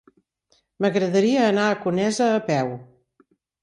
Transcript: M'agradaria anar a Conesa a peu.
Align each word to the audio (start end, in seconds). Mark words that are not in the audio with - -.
M'agradaria 0.85 1.45
anar 1.51 1.69
a 1.69 1.79
Conesa 1.87 2.35
a 2.43 2.45
peu. 2.53 2.77